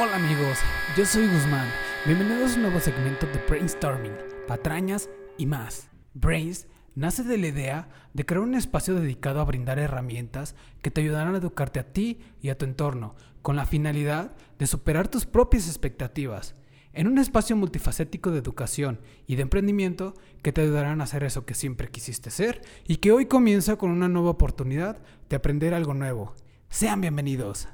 [0.00, 0.58] Hola amigos,
[0.96, 1.68] yo soy Guzmán.
[2.06, 4.12] Bienvenidos a un nuevo segmento de Brainstorming,
[4.46, 5.90] patrañas y más.
[6.14, 11.00] Brains nace de la idea de crear un espacio dedicado a brindar herramientas que te
[11.00, 15.26] ayudarán a educarte a ti y a tu entorno, con la finalidad de superar tus
[15.26, 16.54] propias expectativas.
[16.92, 21.44] En un espacio multifacético de educación y de emprendimiento que te ayudarán a hacer eso
[21.44, 25.92] que siempre quisiste ser y que hoy comienza con una nueva oportunidad de aprender algo
[25.92, 26.36] nuevo.
[26.68, 27.66] Sean bienvenidos.